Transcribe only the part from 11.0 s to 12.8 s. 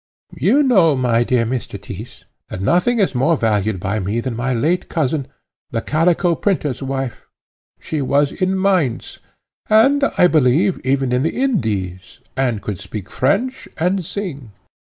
in the Indies, and could